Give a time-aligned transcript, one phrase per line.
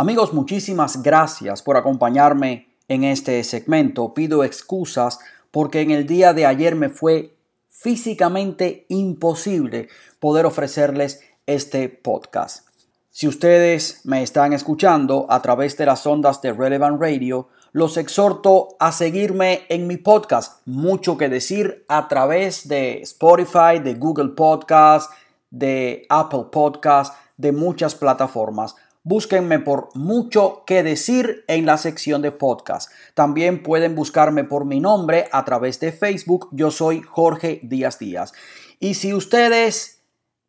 [0.00, 4.14] Amigos, muchísimas gracias por acompañarme en este segmento.
[4.14, 5.18] Pido excusas
[5.50, 7.34] porque en el día de ayer me fue
[7.68, 9.88] físicamente imposible
[10.20, 12.68] poder ofrecerles este podcast.
[13.10, 18.76] Si ustedes me están escuchando a través de las ondas de Relevant Radio, los exhorto
[18.78, 20.62] a seguirme en mi podcast.
[20.64, 25.10] Mucho que decir a través de Spotify, de Google Podcast,
[25.50, 28.76] de Apple Podcast, de muchas plataformas.
[29.02, 32.90] Búsquenme por mucho que decir en la sección de podcast.
[33.14, 36.48] También pueden buscarme por mi nombre a través de Facebook.
[36.52, 38.32] Yo soy Jorge Díaz Díaz.
[38.80, 40.02] Y si ustedes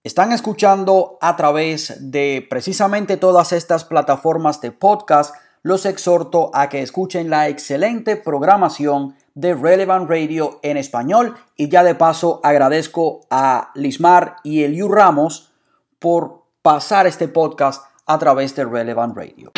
[0.04, 6.82] están escuchando a través de precisamente todas estas plataformas de podcast, los exhorto a que
[6.82, 13.72] escuchen la excelente programación de Relevant Radio en español y ya de paso agradezco a
[13.76, 15.52] Lismar y Eliu Ramos
[16.00, 19.52] por pasar este podcast a través de Relevant Radio.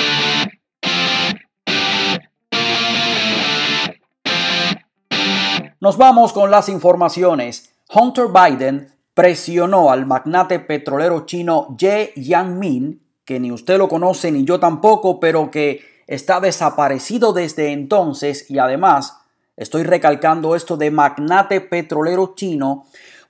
[5.80, 7.74] Nos vamos con las informaciones.
[7.94, 14.44] Hunter Biden presionó al magnate petrolero chino Ye Yangmin, que ni usted lo conoce ni
[14.44, 19.18] yo tampoco, pero que está desaparecido desde entonces y además
[19.56, 22.86] estoy recalcando esto de magnate petrolero chino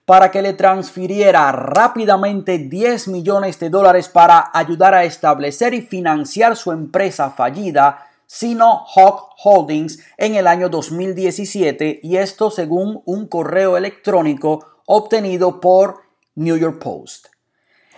[0.06, 6.56] para que le transfiriera rápidamente 10 millones de dólares para ayudar a establecer y financiar
[6.56, 13.76] su empresa fallida Sino Hawk Holdings en el año 2017 y esto según un correo
[13.76, 16.02] electrónico obtenido por
[16.36, 17.28] New York Post.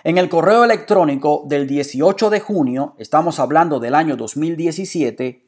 [0.03, 5.45] En el correo electrónico del 18 de junio, estamos hablando del año 2017,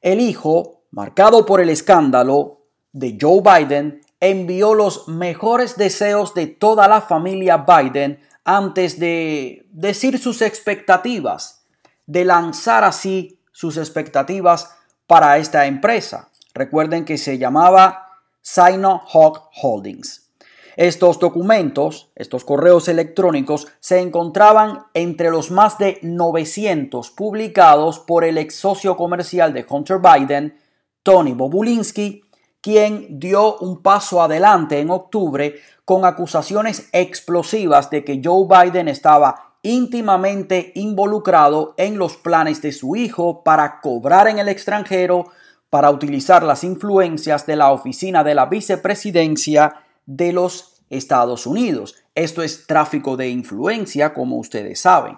[0.00, 2.62] el hijo, marcado por el escándalo
[2.92, 10.16] de Joe Biden, envió los mejores deseos de toda la familia Biden antes de decir
[10.20, 11.64] sus expectativas,
[12.06, 14.76] de lanzar así sus expectativas
[15.08, 16.28] para esta empresa.
[16.54, 20.30] Recuerden que se llamaba Sino-Hawk Holdings.
[20.76, 28.38] Estos documentos, estos correos electrónicos, se encontraban entre los más de 900 publicados por el
[28.38, 30.56] ex socio comercial de Hunter Biden,
[31.02, 32.22] Tony Bobulinski,
[32.62, 39.56] quien dio un paso adelante en octubre con acusaciones explosivas de que Joe Biden estaba
[39.62, 45.26] íntimamente involucrado en los planes de su hijo para cobrar en el extranjero,
[45.70, 51.96] para utilizar las influencias de la oficina de la vicepresidencia de los Estados Unidos.
[52.14, 55.16] Esto es tráfico de influencia, como ustedes saben.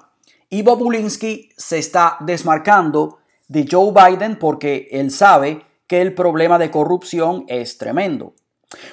[0.48, 3.18] Y Bobulinski se está desmarcando
[3.48, 8.34] de Joe Biden porque él sabe que el problema de corrupción es tremendo.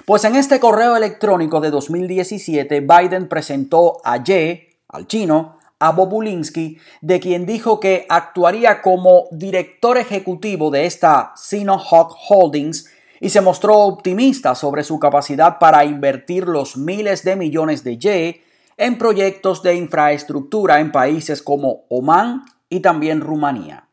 [0.05, 6.77] Pues en este correo electrónico de 2017, Biden presentó a Ye, al chino, a Bobulinski,
[7.01, 13.79] de quien dijo que actuaría como director ejecutivo de esta Sino-Hawk Holdings y se mostró
[13.79, 18.41] optimista sobre su capacidad para invertir los miles de millones de Ye
[18.77, 23.87] en proyectos de infraestructura en países como Oman y también Rumanía.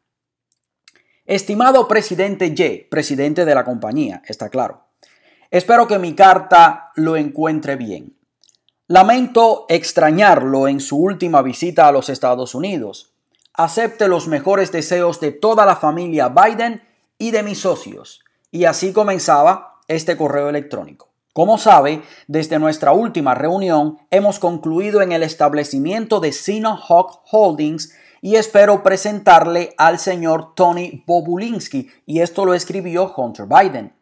[1.28, 4.84] Estimado presidente Y, presidente de la compañía, está claro.
[5.50, 8.16] Espero que mi carta lo encuentre bien.
[8.86, 13.12] Lamento extrañarlo en su última visita a los Estados Unidos.
[13.52, 16.82] Acepte los mejores deseos de toda la familia Biden
[17.18, 18.24] y de mis socios.
[18.50, 21.10] Y así comenzaba este correo electrónico.
[21.34, 27.92] Como sabe, desde nuestra última reunión hemos concluido en el establecimiento de Sino Hawk Holdings
[28.20, 33.94] y espero presentarle al señor Tony Bobulinski, y esto lo escribió Hunter Biden.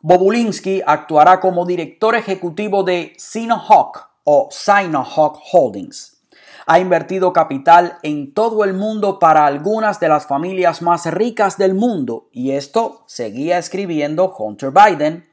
[0.00, 6.24] Bobulinski actuará como director ejecutivo de Sinohawk o Sinohawk Holdings.
[6.66, 11.74] Ha invertido capital en todo el mundo para algunas de las familias más ricas del
[11.74, 15.28] mundo, y esto seguía escribiendo Hunter Biden,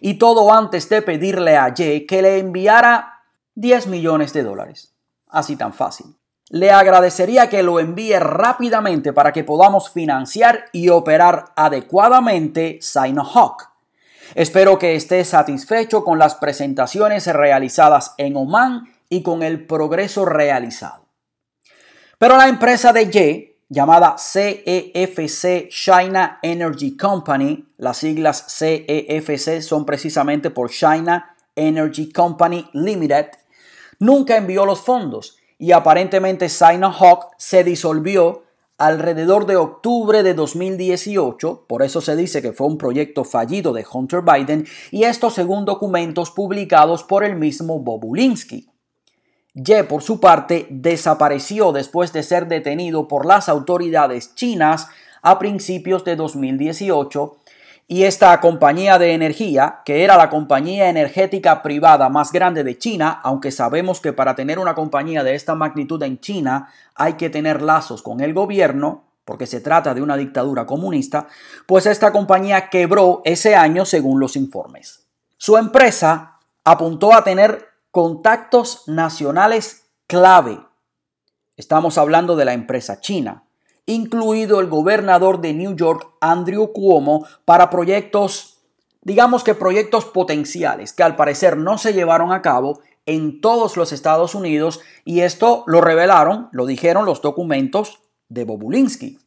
[0.00, 3.22] y todo antes de pedirle a Jay que le enviara
[3.54, 4.94] 10 millones de dólares.
[5.28, 6.14] Así tan fácil
[6.54, 13.70] le agradecería que lo envíe rápidamente para que podamos financiar y operar adecuadamente Sinohawk.
[14.36, 21.02] Espero que esté satisfecho con las presentaciones realizadas en Oman y con el progreso realizado.
[22.18, 30.50] Pero la empresa de Ye, llamada CEFC China Energy Company, las siglas CEFC son precisamente
[30.50, 33.30] por China Energy Company Limited,
[33.98, 38.44] nunca envió los fondos y aparentemente Sino-Hawk se disolvió
[38.76, 43.86] alrededor de octubre de 2018, por eso se dice que fue un proyecto fallido de
[43.90, 48.68] Hunter Biden, y esto según documentos publicados por el mismo Bobulinski.
[49.54, 54.88] Ye, por su parte, desapareció después de ser detenido por las autoridades chinas
[55.22, 57.36] a principios de 2018
[57.86, 63.20] y esta compañía de energía, que era la compañía energética privada más grande de China,
[63.22, 67.60] aunque sabemos que para tener una compañía de esta magnitud en China hay que tener
[67.60, 71.28] lazos con el gobierno, porque se trata de una dictadura comunista,
[71.66, 75.06] pues esta compañía quebró ese año según los informes.
[75.36, 80.58] Su empresa apuntó a tener contactos nacionales clave.
[81.56, 83.43] Estamos hablando de la empresa china
[83.86, 88.58] incluido el gobernador de New York, Andrew Cuomo, para proyectos,
[89.02, 93.92] digamos que proyectos potenciales, que al parecer no se llevaron a cabo en todos los
[93.92, 99.18] Estados Unidos y esto lo revelaron, lo dijeron los documentos de Bobulinski.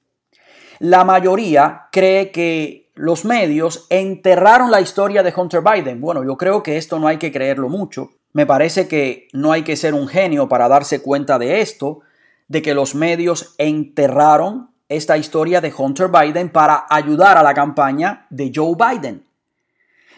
[0.80, 6.02] La mayoría cree que los medios enterraron la historia de Hunter Biden.
[6.02, 8.12] Bueno, yo creo que esto no hay que creerlo mucho.
[8.34, 12.02] Me parece que no hay que ser un genio para darse cuenta de esto
[12.48, 18.26] de que los medios enterraron esta historia de Hunter Biden para ayudar a la campaña
[18.30, 19.26] de Joe Biden.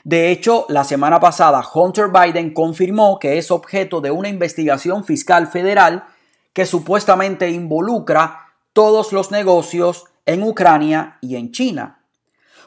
[0.03, 5.47] De hecho, la semana pasada Hunter Biden confirmó que es objeto de una investigación fiscal
[5.47, 6.05] federal
[6.53, 11.99] que supuestamente involucra todos los negocios en Ucrania y en China.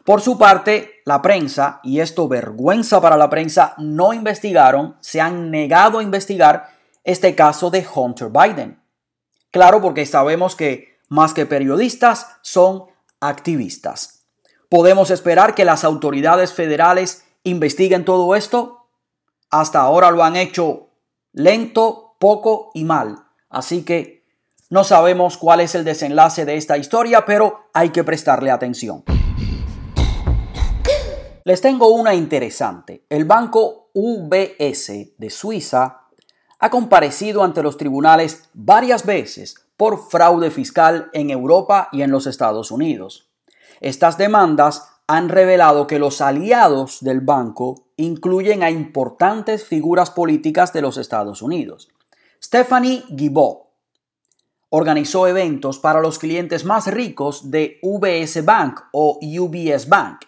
[0.05, 5.51] Por su parte, la prensa, y esto vergüenza para la prensa, no investigaron, se han
[5.51, 6.71] negado a investigar
[7.05, 8.82] este caso de Hunter Biden.
[9.53, 12.87] Claro, porque sabemos que más que periodistas son
[13.21, 14.25] activistas.
[14.71, 18.89] ¿Podemos esperar que las autoridades federales investiguen todo esto?
[19.51, 20.89] Hasta ahora lo han hecho
[21.33, 23.27] lento, poco y mal.
[23.51, 24.25] Así que
[24.71, 29.05] no sabemos cuál es el desenlace de esta historia, pero hay que prestarle atención.
[31.45, 33.05] Les tengo una interesante.
[33.11, 36.02] El banco UBS de Suiza
[36.63, 42.29] ha comparecido ante los tribunales varias veces por fraude fiscal en Europa y en los
[42.29, 43.29] Estados Unidos.
[43.81, 50.83] Estas demandas han revelado que los aliados del banco incluyen a importantes figuras políticas de
[50.83, 51.89] los Estados Unidos.
[52.41, 53.63] Stephanie Guibault
[54.69, 60.27] organizó eventos para los clientes más ricos de UBS Bank o UBS Bank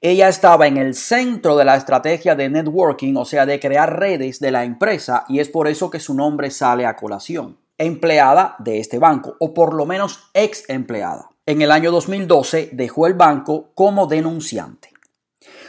[0.00, 4.38] ella estaba en el centro de la estrategia de networking, o sea, de crear redes
[4.38, 7.58] de la empresa, y es por eso que su nombre sale a colación.
[7.78, 11.30] Empleada de este banco, o por lo menos ex empleada.
[11.46, 14.90] En el año 2012 dejó el banco como denunciante.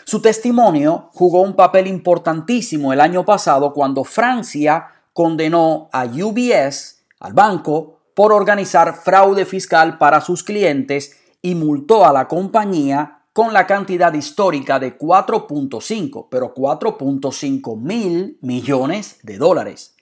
[0.06, 7.34] Su testimonio jugó un papel importantísimo el año pasado cuando Francia condenó a UBS, al
[7.34, 13.68] banco, por organizar fraude fiscal para sus clientes y multó a la compañía con la
[13.68, 19.96] cantidad histórica de 4.5, pero 4.5 mil millones de dólares.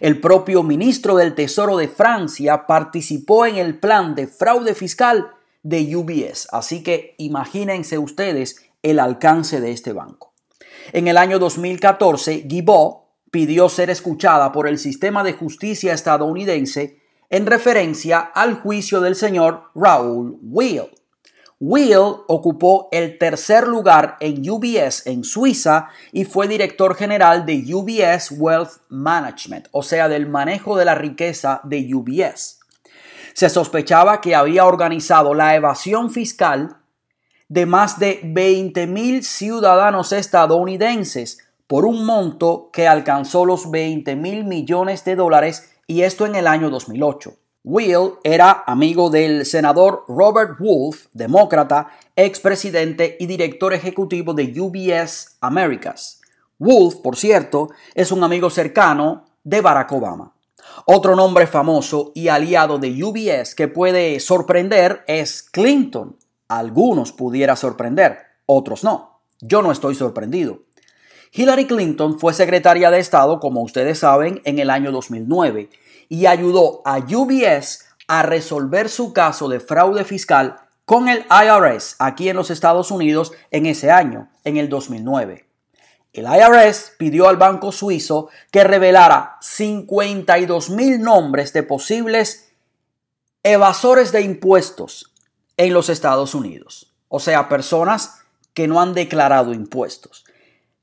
[0.00, 5.30] El propio ministro del Tesoro de Francia participó en el plan de fraude fiscal
[5.62, 10.32] de UBS, así que imagínense ustedes el alcance de este banco.
[10.92, 17.00] En el año 2014, Guibault pidió ser escuchada por el sistema de justicia estadounidense
[17.30, 20.90] en referencia al juicio del señor Raúl Will.
[21.64, 28.32] Will ocupó el tercer lugar en UBS en Suiza y fue director general de UBS
[28.32, 32.58] Wealth Management, o sea, del manejo de la riqueza de UBS.
[33.32, 36.78] Se sospechaba que había organizado la evasión fiscal
[37.48, 41.38] de más de 20 mil ciudadanos estadounidenses
[41.68, 46.48] por un monto que alcanzó los 20 mil millones de dólares y esto en el
[46.48, 47.36] año 2008.
[47.64, 56.20] Will era amigo del senador Robert Wolf, demócrata, expresidente y director ejecutivo de UBS Americas.
[56.58, 60.34] Wolf, por cierto, es un amigo cercano de Barack Obama.
[60.86, 66.16] Otro nombre famoso y aliado de UBS que puede sorprender es Clinton.
[66.48, 69.20] Algunos pudiera sorprender, otros no.
[69.40, 70.62] Yo no estoy sorprendido.
[71.32, 75.70] Hillary Clinton fue secretaria de Estado, como ustedes saben, en el año 2009
[76.12, 82.28] y ayudó a UBS a resolver su caso de fraude fiscal con el IRS aquí
[82.28, 85.48] en los Estados Unidos en ese año, en el 2009.
[86.12, 92.52] El IRS pidió al banco suizo que revelara 52 mil nombres de posibles
[93.42, 95.14] evasores de impuestos
[95.56, 98.18] en los Estados Unidos, o sea, personas
[98.52, 100.26] que no han declarado impuestos.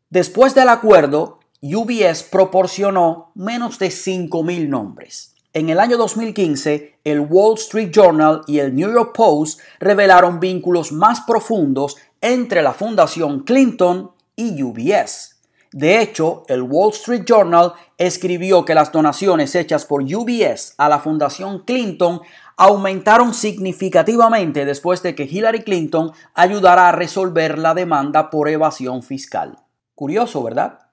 [0.10, 5.36] Después del acuerdo, UBS proporcionó menos de 5.000 nombres.
[5.52, 10.94] En el año 2015, el Wall Street Journal y el New York Post revelaron vínculos
[10.94, 15.36] más profundos entre la Fundación Clinton y UBS.
[15.74, 21.00] De hecho, el Wall Street Journal escribió que las donaciones hechas por UBS a la
[21.00, 22.22] Fundación Clinton
[22.56, 29.58] aumentaron significativamente después de que Hillary Clinton ayudara a resolver la demanda por evasión fiscal.
[29.94, 30.89] Curioso, ¿verdad?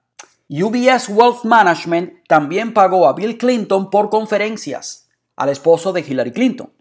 [0.49, 6.71] UBS Wealth Management también pagó a Bill Clinton por conferencias, al esposo de Hillary Clinton.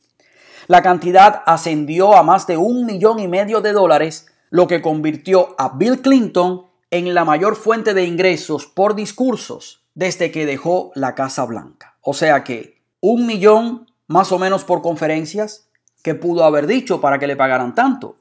[0.68, 5.54] La cantidad ascendió a más de un millón y medio de dólares, lo que convirtió
[5.58, 11.14] a Bill Clinton en la mayor fuente de ingresos por discursos desde que dejó la
[11.14, 11.96] Casa Blanca.
[12.02, 15.68] O sea que un millón más o menos por conferencias
[16.02, 18.18] que pudo haber dicho para que le pagaran tanto.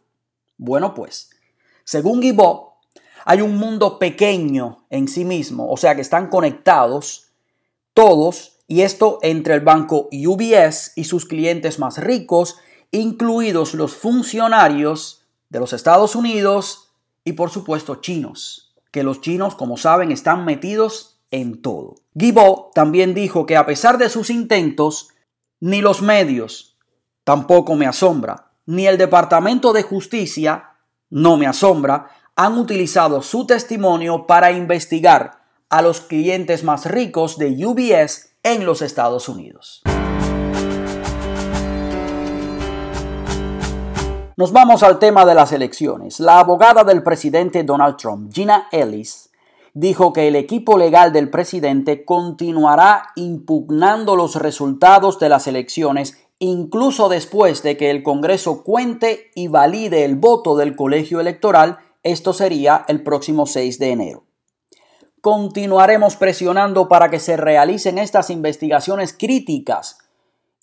[0.57, 1.29] Bueno, pues,
[1.83, 2.74] según Guibot,
[3.25, 7.31] hay un mundo pequeño en sí mismo, o sea que están conectados
[7.93, 12.57] todos, y esto entre el banco UBS y sus clientes más ricos,
[12.91, 16.91] incluidos los funcionarios de los Estados Unidos
[17.23, 21.95] y por supuesto chinos, que los chinos, como saben, están metidos en todo.
[22.13, 25.09] Guibot también dijo que a pesar de sus intentos,
[25.59, 26.77] ni los medios,
[27.23, 30.75] tampoco me asombra, ni el Departamento de Justicia,
[31.09, 35.39] no me asombra, han utilizado su testimonio para investigar
[35.69, 39.81] a los clientes más ricos de UBS en los Estados Unidos.
[44.37, 46.19] Nos vamos al tema de las elecciones.
[46.19, 49.29] La abogada del presidente Donald Trump, Gina Ellis,
[49.73, 57.07] dijo que el equipo legal del presidente continuará impugnando los resultados de las elecciones incluso
[57.09, 62.85] después de que el Congreso cuente y valide el voto del colegio electoral, esto sería
[62.87, 64.25] el próximo 6 de enero.
[65.21, 69.97] Continuaremos presionando para que se realicen estas investigaciones críticas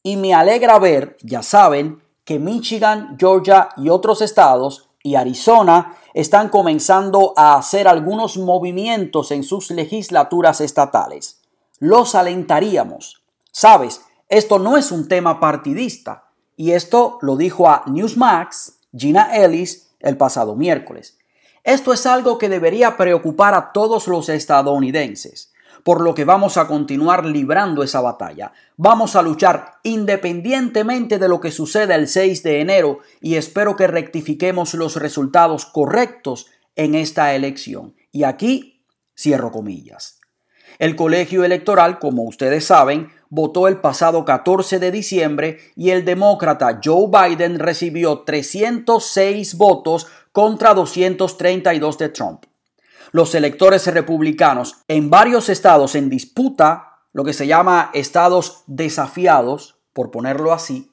[0.05, 6.49] y me alegra ver, ya saben, que Michigan, Georgia y otros estados y Arizona están
[6.49, 11.43] comenzando a hacer algunos movimientos en sus legislaturas estatales.
[11.81, 13.25] Los alentaríamos.
[13.51, 16.29] Sabes, esto no es un tema partidista.
[16.57, 21.19] Y esto lo dijo a Newsmax Gina Ellis el pasado miércoles.
[21.65, 25.53] Esto es algo que debería preocupar a todos los estadounidenses
[25.83, 28.53] por lo que vamos a continuar librando esa batalla.
[28.77, 33.87] Vamos a luchar independientemente de lo que suceda el 6 de enero y espero que
[33.87, 37.95] rectifiquemos los resultados correctos en esta elección.
[38.13, 38.85] Y aquí
[39.17, 40.21] cierro comillas.
[40.79, 46.81] El colegio electoral, como ustedes saben, votó el pasado 14 de diciembre y el demócrata
[46.83, 52.45] Joe Biden recibió 306 votos contra 232 de Trump
[53.13, 60.11] los electores republicanos en varios estados en disputa, lo que se llama estados desafiados, por
[60.11, 60.91] ponerlo así,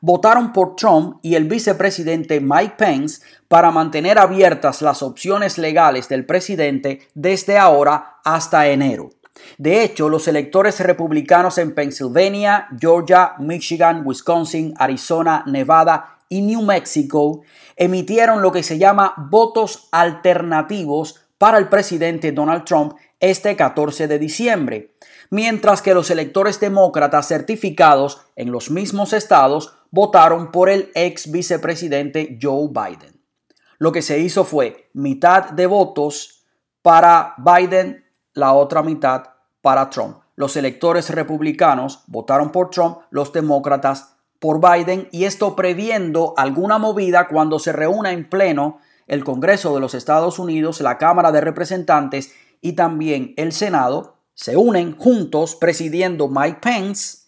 [0.00, 6.26] votaron por Trump y el vicepresidente Mike Pence para mantener abiertas las opciones legales del
[6.26, 9.10] presidente desde ahora hasta enero.
[9.56, 17.42] De hecho, los electores republicanos en Pennsylvania, Georgia, Michigan, Wisconsin, Arizona, Nevada y New Mexico
[17.80, 24.18] emitieron lo que se llama votos alternativos para el presidente Donald Trump este 14 de
[24.18, 24.94] diciembre,
[25.30, 32.38] mientras que los electores demócratas certificados en los mismos estados votaron por el ex vicepresidente
[32.40, 33.18] Joe Biden.
[33.78, 36.44] Lo que se hizo fue mitad de votos
[36.82, 39.22] para Biden, la otra mitad
[39.62, 40.18] para Trump.
[40.36, 47.28] Los electores republicanos votaron por Trump, los demócratas por Biden y esto previendo alguna movida
[47.28, 52.32] cuando se reúna en pleno el Congreso de los Estados Unidos, la Cámara de Representantes
[52.60, 57.18] y también el Senado se unen juntos presidiendo Mike Pence,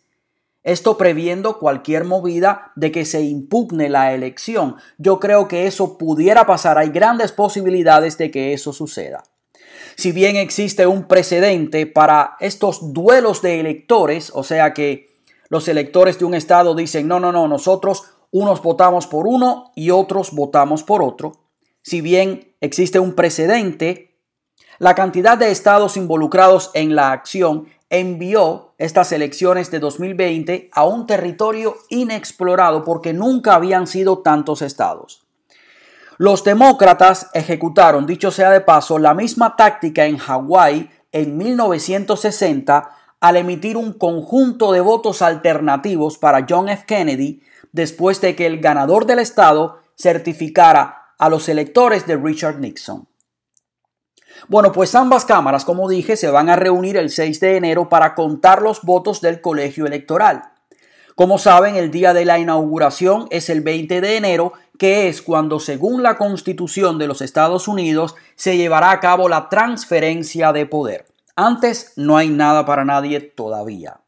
[0.62, 4.76] esto previendo cualquier movida de que se impugne la elección.
[4.96, 9.24] Yo creo que eso pudiera pasar, hay grandes posibilidades de que eso suceda.
[9.96, 15.11] Si bien existe un precedente para estos duelos de electores, o sea que
[15.52, 19.90] los electores de un estado dicen, no, no, no, nosotros unos votamos por uno y
[19.90, 21.32] otros votamos por otro,
[21.82, 24.16] si bien existe un precedente,
[24.78, 31.06] la cantidad de estados involucrados en la acción envió estas elecciones de 2020 a un
[31.06, 35.26] territorio inexplorado porque nunca habían sido tantos estados.
[36.16, 43.36] Los demócratas ejecutaron, dicho sea de paso, la misma táctica en Hawái en 1960 al
[43.36, 46.84] emitir un conjunto de votos alternativos para John F.
[46.86, 53.06] Kennedy después de que el ganador del estado certificara a los electores de Richard Nixon.
[54.48, 58.16] Bueno, pues ambas cámaras, como dije, se van a reunir el 6 de enero para
[58.16, 60.42] contar los votos del colegio electoral.
[61.14, 65.60] Como saben, el día de la inauguración es el 20 de enero, que es cuando
[65.60, 71.11] según la constitución de los Estados Unidos se llevará a cabo la transferencia de poder.
[71.36, 74.00] Antes no hay nada para nadie todavía.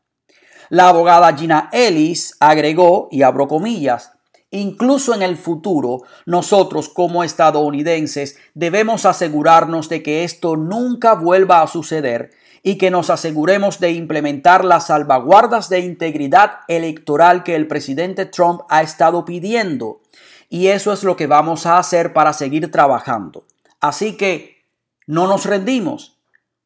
[0.68, 4.14] La abogada Gina Ellis agregó, y abro comillas,
[4.54, 11.66] Incluso en el futuro, nosotros como estadounidenses debemos asegurarnos de que esto nunca vuelva a
[11.66, 12.30] suceder
[12.62, 18.60] y que nos aseguremos de implementar las salvaguardas de integridad electoral que el presidente Trump
[18.68, 20.02] ha estado pidiendo.
[20.48, 23.42] Y eso es lo que vamos a hacer para seguir trabajando.
[23.80, 24.62] Así que
[25.08, 26.13] no nos rendimos.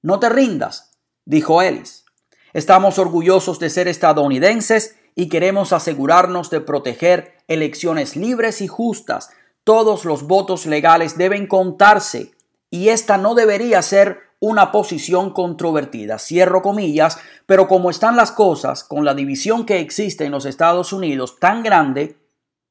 [0.08, 0.92] No te rindas,
[1.26, 2.06] dijo Ellis.
[2.54, 9.28] Estamos orgullosos de ser estadounidenses y queremos asegurarnos de proteger elecciones libres y justas.
[9.64, 12.32] Todos los votos legales deben contarse
[12.70, 16.18] y esta no debería ser una posición controvertida.
[16.18, 20.94] Cierro comillas, pero como están las cosas, con la división que existe en los Estados
[20.94, 22.16] Unidos tan grande,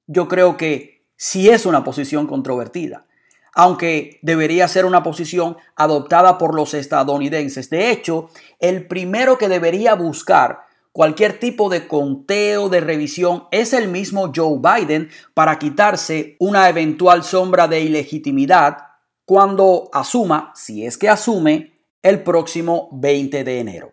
[0.07, 3.05] yo creo que sí es una posición controvertida,
[3.57, 7.71] aunque debería ser una posición adoptada por los estadounidenses.
[7.71, 10.59] De hecho, el primero que debería buscar
[10.91, 17.23] cualquier tipo de conteo, de revisión, es el mismo Joe Biden para quitarse una eventual
[17.23, 18.77] sombra de ilegitimidad
[19.25, 23.89] cuando asuma, si es que asume, el próximo 20 de enero.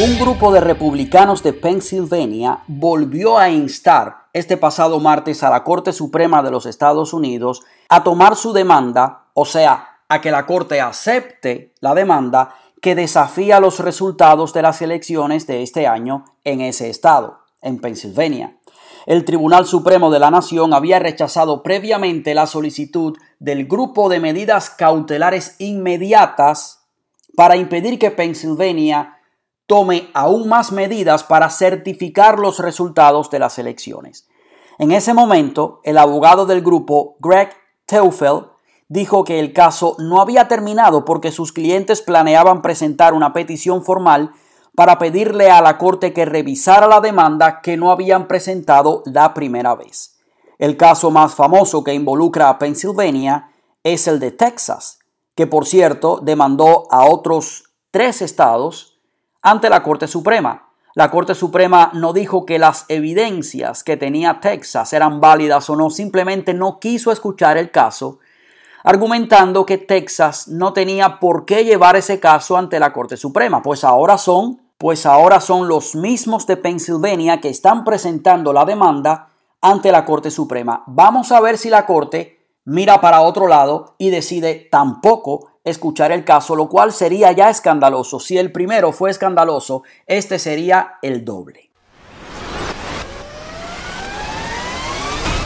[0.00, 5.92] Un grupo de republicanos de Pennsylvania volvió a instar este pasado martes a la Corte
[5.92, 10.80] Suprema de los Estados Unidos a tomar su demanda, o sea, a que la Corte
[10.80, 16.88] acepte la demanda que desafía los resultados de las elecciones de este año en ese
[16.88, 18.56] estado, en Pensilvania.
[19.06, 24.70] El Tribunal Supremo de la Nación había rechazado previamente la solicitud del grupo de medidas
[24.70, 26.86] cautelares inmediatas
[27.34, 29.17] para impedir que Pensilvania
[29.68, 34.26] tome aún más medidas para certificar los resultados de las elecciones.
[34.78, 37.50] En ese momento, el abogado del grupo, Greg
[37.84, 38.46] Teufel,
[38.88, 44.32] dijo que el caso no había terminado porque sus clientes planeaban presentar una petición formal
[44.74, 49.74] para pedirle a la Corte que revisara la demanda que no habían presentado la primera
[49.74, 50.16] vez.
[50.58, 53.50] El caso más famoso que involucra a Pennsylvania
[53.82, 55.00] es el de Texas,
[55.34, 58.87] que por cierto demandó a otros tres estados
[59.42, 60.68] ante la Corte Suprema.
[60.94, 65.90] La Corte Suprema no dijo que las evidencias que tenía Texas eran válidas o no,
[65.90, 68.18] simplemente no quiso escuchar el caso
[68.84, 73.84] argumentando que Texas no tenía por qué llevar ese caso ante la Corte Suprema, pues
[73.84, 79.28] ahora son, pues ahora son los mismos de Pensilvania que están presentando la demanda
[79.60, 80.84] ante la Corte Suprema.
[80.86, 86.24] Vamos a ver si la Corte mira para otro lado y decide tampoco escuchar el
[86.24, 88.20] caso, lo cual sería ya escandaloso.
[88.20, 91.70] Si el primero fue escandaloso, este sería el doble.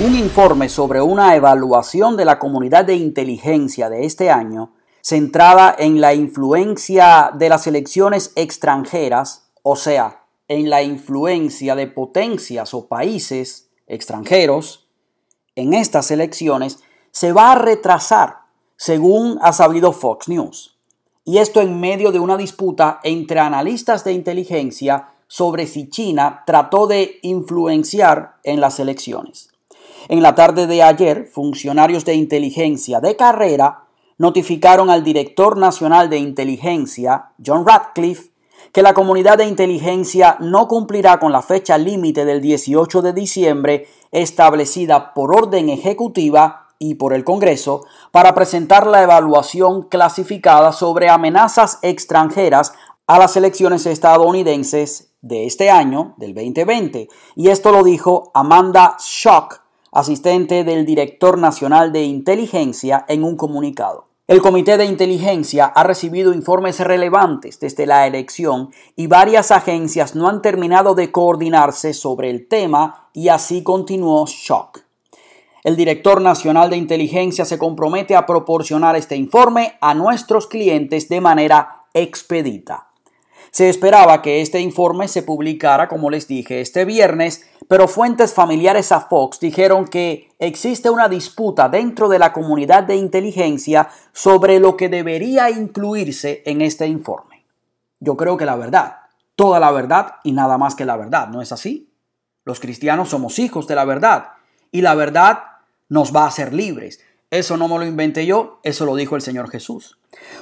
[0.00, 6.00] Un informe sobre una evaluación de la comunidad de inteligencia de este año, centrada en
[6.00, 13.70] la influencia de las elecciones extranjeras, o sea, en la influencia de potencias o países
[13.86, 14.88] extranjeros
[15.54, 16.80] en estas elecciones,
[17.10, 18.41] se va a retrasar,
[18.76, 20.76] según ha sabido Fox News.
[21.24, 26.86] Y esto en medio de una disputa entre analistas de inteligencia sobre si China trató
[26.86, 29.48] de influenciar en las elecciones.
[30.08, 33.84] En la tarde de ayer, funcionarios de inteligencia de carrera
[34.18, 38.30] notificaron al director nacional de inteligencia, John Radcliffe,
[38.72, 43.86] que la comunidad de inteligencia no cumplirá con la fecha límite del 18 de diciembre
[44.10, 51.78] establecida por orden ejecutiva y por el Congreso para presentar la evaluación clasificada sobre amenazas
[51.82, 52.72] extranjeras
[53.06, 57.08] a las elecciones estadounidenses de este año, del 2020.
[57.36, 59.60] Y esto lo dijo Amanda Schock,
[59.92, 64.08] asistente del director nacional de inteligencia, en un comunicado.
[64.26, 70.28] El Comité de Inteligencia ha recibido informes relevantes desde la elección y varias agencias no
[70.28, 74.80] han terminado de coordinarse sobre el tema y así continuó Shock.
[75.64, 81.20] El director nacional de inteligencia se compromete a proporcionar este informe a nuestros clientes de
[81.20, 82.88] manera expedita.
[83.52, 88.90] Se esperaba que este informe se publicara, como les dije, este viernes, pero fuentes familiares
[88.90, 94.76] a Fox dijeron que existe una disputa dentro de la comunidad de inteligencia sobre lo
[94.76, 97.44] que debería incluirse en este informe.
[98.00, 98.96] Yo creo que la verdad,
[99.36, 101.94] toda la verdad y nada más que la verdad, ¿no es así?
[102.44, 104.32] Los cristianos somos hijos de la verdad
[104.72, 105.51] y la verdad
[105.92, 107.00] nos va a hacer libres.
[107.30, 109.98] Eso no me lo inventé yo, eso lo dijo el Señor Jesús.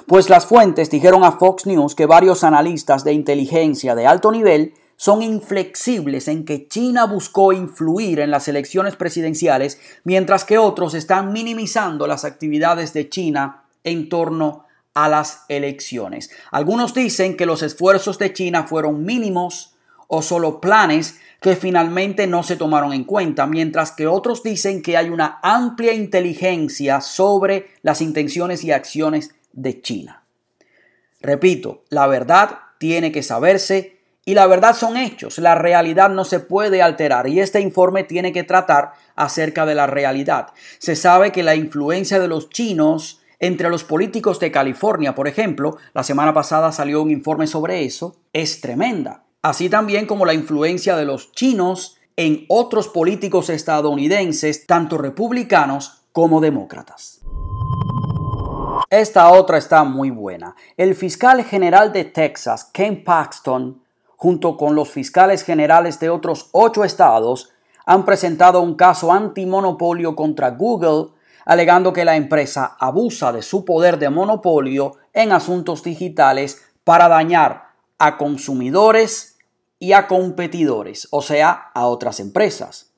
[0.07, 4.75] Pues las fuentes dijeron a Fox News que varios analistas de inteligencia de alto nivel
[4.95, 11.33] son inflexibles en que China buscó influir en las elecciones presidenciales, mientras que otros están
[11.33, 16.31] minimizando las actividades de China en torno a las elecciones.
[16.53, 19.70] Algunos dicen que los esfuerzos de China fueron mínimos
[20.13, 24.97] o solo planes que finalmente no se tomaron en cuenta, mientras que otros dicen que
[24.97, 30.25] hay una amplia inteligencia sobre las intenciones y acciones de China.
[31.21, 36.41] Repito, la verdad tiene que saberse y la verdad son hechos, la realidad no se
[36.41, 40.49] puede alterar y este informe tiene que tratar acerca de la realidad.
[40.79, 45.79] Se sabe que la influencia de los chinos entre los políticos de California, por ejemplo,
[45.95, 49.23] la semana pasada salió un informe sobre eso, es tremenda.
[49.43, 56.43] Así también como la influencia de los chinos en otros políticos estadounidenses, tanto republicanos como
[56.43, 57.21] demócratas.
[58.91, 60.55] Esta otra está muy buena.
[60.77, 63.83] El fiscal general de Texas, Ken Paxton,
[64.17, 67.51] junto con los fiscales generales de otros ocho estados,
[67.87, 71.13] han presentado un caso antimonopolio contra Google,
[71.47, 77.71] alegando que la empresa abusa de su poder de monopolio en asuntos digitales para dañar
[78.01, 79.30] a consumidores
[79.81, 82.93] y a competidores, o sea, a otras empresas.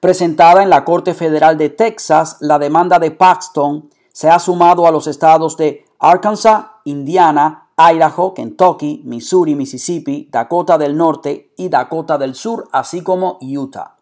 [0.00, 4.90] Presentada en la Corte Federal de Texas, la demanda de Paxton se ha sumado a
[4.90, 12.34] los estados de Arkansas, Indiana, Idaho, Kentucky, Missouri, Mississippi, Dakota del Norte y Dakota del
[12.34, 13.96] Sur, así como Utah.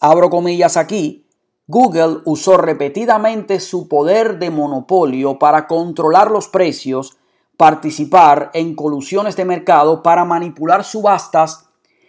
[0.00, 1.26] Abro comillas aquí,
[1.66, 7.16] Google usó repetidamente su poder de monopolio para controlar los precios,
[7.56, 11.66] participar en colusiones de mercado para manipular subastas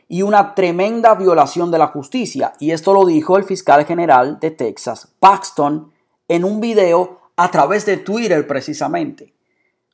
[0.07, 2.53] y una tremenda violación de la justicia.
[2.59, 5.91] Y esto lo dijo el fiscal general de Texas, Paxton,
[6.27, 9.35] en un video a través de Twitter precisamente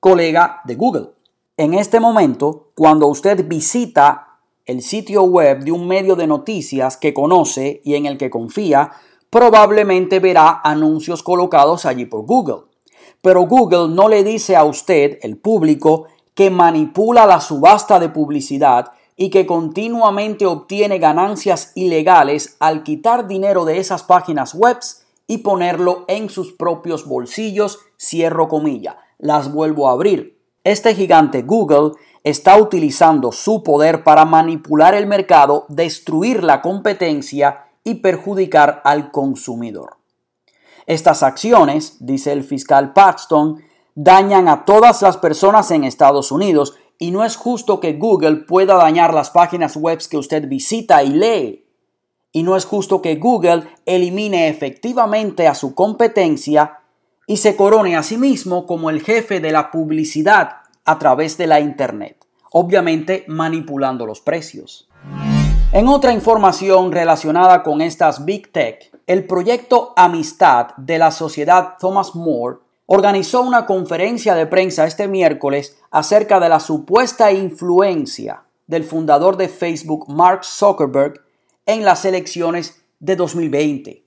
[0.02, 1.12] colega de Google.
[1.56, 7.14] En este momento, cuando usted visita el sitio web de un medio de noticias que
[7.14, 8.92] conoce y en el que confía,
[9.30, 12.71] probablemente verá anuncios colocados allí por Google.
[13.22, 18.92] Pero Google no le dice a usted, el público, que manipula la subasta de publicidad
[19.16, 24.78] y que continuamente obtiene ganancias ilegales al quitar dinero de esas páginas web
[25.28, 30.38] y ponerlo en sus propios bolsillos, cierro comilla las vuelvo a abrir.
[30.64, 31.92] Este gigante Google
[32.24, 40.01] está utilizando su poder para manipular el mercado, destruir la competencia y perjudicar al consumidor.
[40.86, 43.64] Estas acciones, dice el fiscal Paxton,
[43.96, 48.76] dañan a todas las personas en Estados Unidos y no es justo que Google pueda
[48.76, 51.66] dañar las páginas web que usted visita y lee.
[52.32, 56.80] Y no es justo que Google elimine efectivamente a su competencia
[57.28, 61.48] y se corone a sí mismo como el jefe de la publicidad a través de
[61.48, 64.90] la Internet, obviamente manipulando los precios.
[65.74, 72.16] En otra información relacionada con estas Big Tech, el proyecto Amistad de la sociedad Thomas
[72.16, 79.36] More organizó una conferencia de prensa este miércoles acerca de la supuesta influencia del fundador
[79.36, 81.26] de Facebook, Mark Zuckerberg,
[81.66, 84.06] en las elecciones de 2020.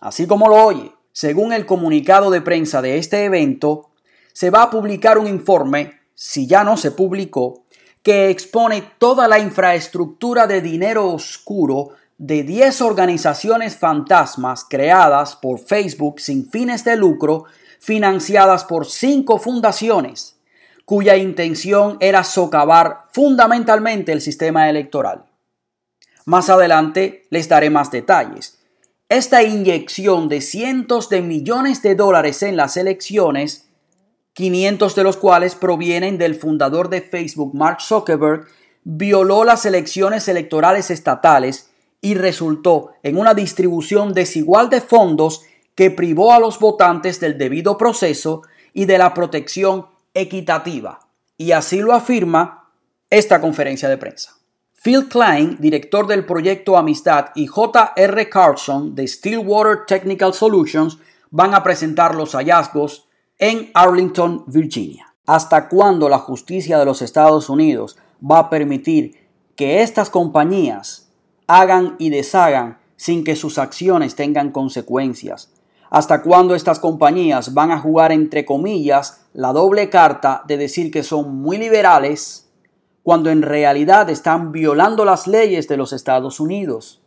[0.00, 3.90] Así como lo oye, según el comunicado de prensa de este evento,
[4.32, 7.64] se va a publicar un informe, si ya no se publicó,
[8.02, 16.20] que expone toda la infraestructura de dinero oscuro de 10 organizaciones fantasmas creadas por Facebook
[16.20, 17.44] sin fines de lucro,
[17.78, 20.36] financiadas por 5 fundaciones,
[20.84, 25.26] cuya intención era socavar fundamentalmente el sistema electoral.
[26.24, 28.58] Más adelante les daré más detalles.
[29.08, 33.68] Esta inyección de cientos de millones de dólares en las elecciones,
[34.32, 38.46] 500 de los cuales provienen del fundador de Facebook, Mark Zuckerberg,
[38.82, 41.65] violó las elecciones electorales estatales
[42.00, 45.42] y resultó en una distribución desigual de fondos
[45.74, 51.00] que privó a los votantes del debido proceso y de la protección equitativa.
[51.36, 52.70] Y así lo afirma
[53.10, 54.36] esta conferencia de prensa.
[54.82, 58.28] Phil Klein, director del proyecto Amistad, y J.R.
[58.28, 60.98] Carlson de Stillwater Technical Solutions
[61.30, 65.14] van a presentar los hallazgos en Arlington, Virginia.
[65.26, 71.05] ¿Hasta cuándo la justicia de los Estados Unidos va a permitir que estas compañías
[71.46, 75.52] hagan y deshagan sin que sus acciones tengan consecuencias?
[75.90, 81.02] ¿Hasta cuándo estas compañías van a jugar entre comillas la doble carta de decir que
[81.02, 82.48] son muy liberales
[83.02, 87.00] cuando en realidad están violando las leyes de los Estados Unidos.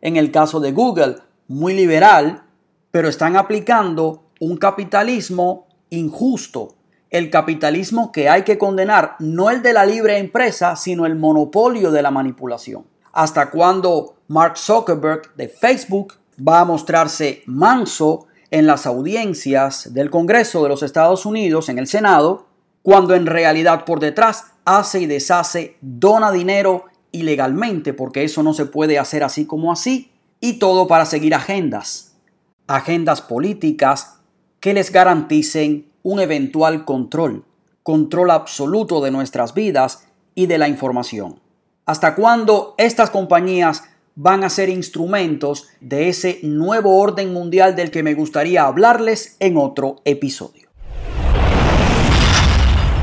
[0.00, 1.16] En el caso de Google,
[1.48, 2.44] muy liberal,
[2.92, 6.76] pero están aplicando un capitalismo injusto
[7.10, 11.90] el capitalismo que hay que condenar, no el de la libre empresa, sino el monopolio
[11.90, 12.84] de la manipulación.
[13.12, 16.14] ¿Hasta cuándo Mark Zuckerberg de Facebook
[16.46, 21.86] va a mostrarse manso en las audiencias del Congreso de los Estados Unidos, en el
[21.86, 22.46] Senado,
[22.82, 28.66] cuando en realidad por detrás hace y deshace, dona dinero ilegalmente, porque eso no se
[28.66, 32.14] puede hacer así como así, y todo para seguir agendas,
[32.66, 34.20] agendas políticas
[34.60, 37.44] que les garanticen un eventual control,
[37.82, 41.40] control absoluto de nuestras vidas y de la información.
[41.88, 43.82] ¿Hasta cuándo estas compañías
[44.14, 49.56] van a ser instrumentos de ese nuevo orden mundial del que me gustaría hablarles en
[49.56, 50.68] otro episodio?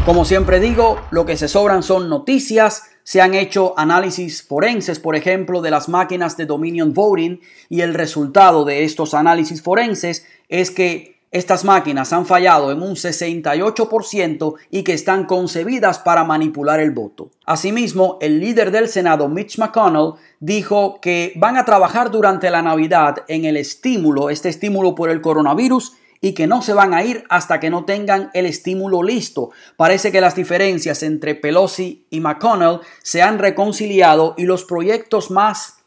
[0.06, 5.16] Como siempre digo, lo que se sobran son noticias, se han hecho análisis forenses, por
[5.16, 10.70] ejemplo, de las máquinas de Dominion Voting y el resultado de estos análisis forenses es
[10.70, 16.92] que estas máquinas han fallado en un 68% y que están concebidas para manipular el
[16.92, 17.30] voto.
[17.46, 23.26] Asimismo, el líder del Senado, Mitch McConnell, dijo que van a trabajar durante la Navidad
[23.28, 27.24] en el estímulo, este estímulo por el coronavirus, y que no se van a ir
[27.30, 29.52] hasta que no tengan el estímulo listo.
[29.78, 35.85] Parece que las diferencias entre Pelosi y McConnell se han reconciliado y los proyectos más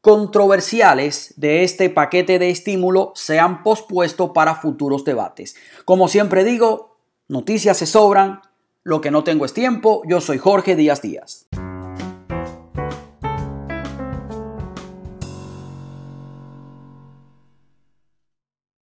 [0.00, 5.56] controversiales de este paquete de estímulo se han pospuesto para futuros debates.
[5.84, 6.96] Como siempre digo,
[7.28, 8.40] noticias se sobran,
[8.82, 11.46] lo que no tengo es tiempo, yo soy Jorge Díaz Díaz.